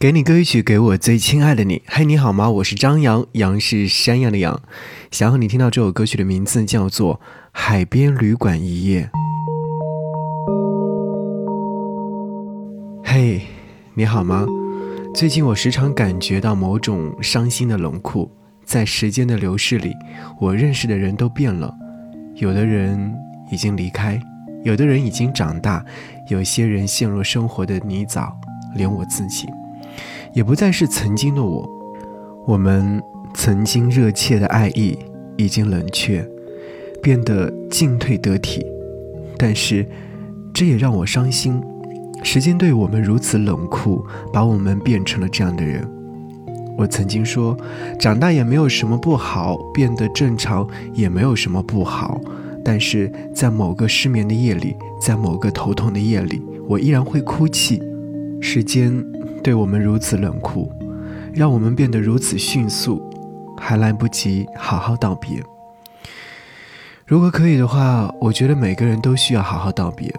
[0.00, 1.82] 给你歌曲，给我最亲爱的你。
[1.86, 2.48] 嘿，你好吗？
[2.48, 4.58] 我是张扬，杨是山羊的羊。
[5.10, 7.16] 想要你听到这首歌曲的名字叫做
[7.52, 9.02] 《海边旅馆一夜》。
[13.04, 13.42] 嘿，
[13.92, 14.46] 你好吗？
[15.14, 18.30] 最近我时常感觉到某种伤心的冷酷，
[18.64, 19.94] 在时间的流逝里，
[20.40, 21.70] 我认识的人都变了，
[22.36, 23.14] 有的人
[23.52, 24.18] 已经离开，
[24.64, 25.84] 有的人已经长大，
[26.30, 28.32] 有些人陷入生活的泥沼，
[28.74, 29.46] 连我自己。
[30.32, 31.68] 也不再是曾经的我，
[32.46, 33.02] 我们
[33.34, 34.98] 曾经热切的爱意
[35.36, 36.26] 已经冷却，
[37.02, 38.64] 变得进退得体。
[39.36, 39.84] 但是，
[40.52, 41.60] 这也让我伤心。
[42.22, 45.88] 时间对我们如此冷酷，把我们变成了这样的人。
[46.76, 47.56] 我曾经说，
[47.98, 52.20] 长大也没有什么不好，变得正常也没有什么不好。
[52.64, 57.82] 但是在某个失眠的夜里，在某个头痛的夜里，我依然会哭泣。
[58.40, 59.04] 时间。
[59.42, 60.70] 对我们如此冷酷，
[61.32, 63.02] 让我们变得如此迅速，
[63.58, 65.42] 还来不及好好道别。
[67.06, 70.14] 如果可以的话，我觉得每个人都需要好好道别，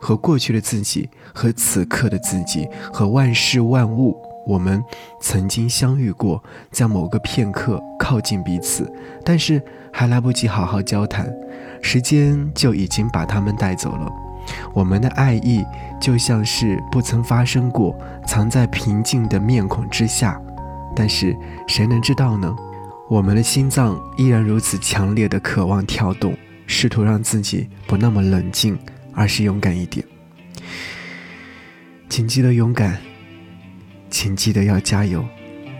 [0.00, 4.16] 和过去的自己，和此刻的自己，和万事万物。
[4.46, 4.82] 我们
[5.20, 8.90] 曾经相遇过，在某个片刻靠近彼此，
[9.24, 9.62] 但是
[9.92, 11.30] 还来不及好好交谈，
[11.82, 14.10] 时间就已经把他们带走了。
[14.72, 15.64] 我们的爱意
[16.00, 20.40] 就像是不曾发生过，藏在平静的面孔之下。
[20.94, 22.54] 但是谁能知道呢？
[23.08, 28.78] 我们的心脏依然如此强烈的渴望跳动，试图让自己不那么冷静，
[29.14, 30.04] 而是勇敢一点。
[32.08, 32.98] 请记得勇敢，
[34.10, 35.24] 请记得要加油。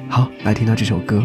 [0.09, 1.25] 好，来听到这首歌。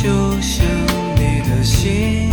[0.00, 0.06] 就
[0.40, 0.64] 像
[1.16, 2.30] 你的心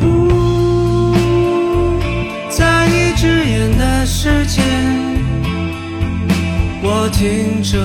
[0.00, 1.12] 不
[2.48, 4.64] 在一只眼的时间
[6.82, 7.78] 我听着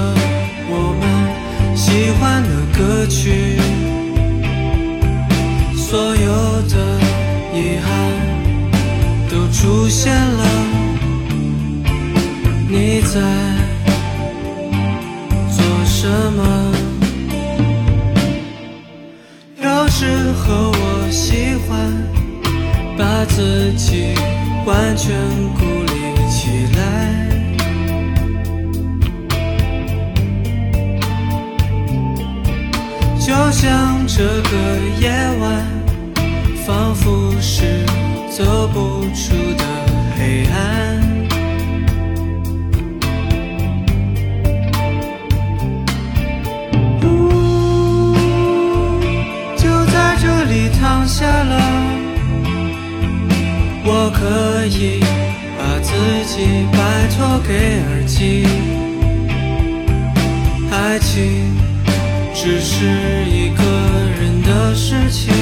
[0.70, 3.60] 我们喜欢的歌曲
[5.76, 7.03] 所有的
[19.96, 21.70] 时候我喜欢
[22.98, 24.16] 把自己
[24.66, 25.16] 完全
[25.54, 25.94] 孤立
[26.32, 26.80] 起来。
[33.20, 34.58] 就像这个
[35.00, 35.64] 夜晚，
[36.66, 37.86] 仿佛是
[38.32, 39.64] 走不出的
[54.24, 55.02] 可以
[55.58, 55.92] 把自
[56.26, 56.78] 己拜
[57.10, 57.52] 托给
[57.90, 58.48] 耳机，
[60.72, 61.52] 爱情。
[62.34, 62.86] 只是
[63.26, 63.64] 一个
[64.20, 65.34] 人的事情，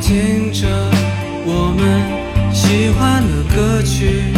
[0.00, 0.66] 听着
[1.44, 1.82] 我们
[2.52, 4.32] 喜欢的歌曲，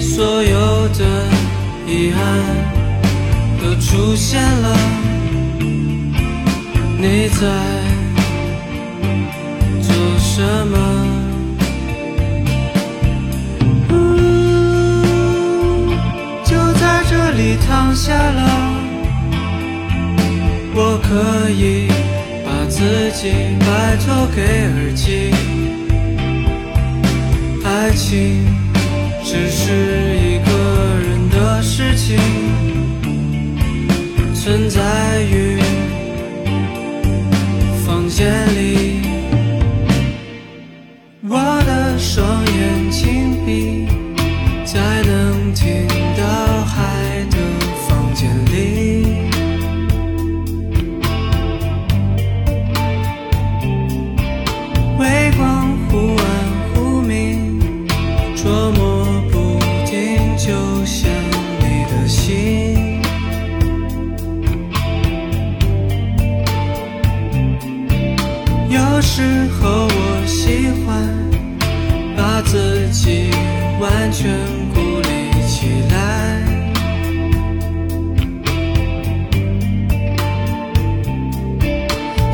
[0.00, 1.04] 所有的
[1.86, 2.18] 遗憾
[3.60, 4.76] 都出现了。
[6.98, 7.40] 你在
[9.82, 10.76] 做什么？
[16.44, 18.71] 就在这里躺下了，
[21.52, 21.88] 可以。
[22.68, 25.30] 自己拜托给耳机，
[27.62, 28.46] 爱情
[29.22, 30.50] 只是一个
[31.04, 32.16] 人的事情，
[34.34, 34.80] 存在
[35.24, 35.60] 于
[37.84, 39.02] 房间里。
[41.28, 43.81] 我的双眼紧闭，
[68.72, 69.22] 有时
[69.60, 71.06] 候我喜欢
[72.16, 73.30] 把自己
[73.78, 74.32] 完全
[74.72, 75.92] 孤立起来。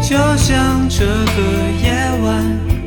[0.00, 1.42] 就像这个
[1.82, 1.92] 夜
[2.22, 2.77] 晚，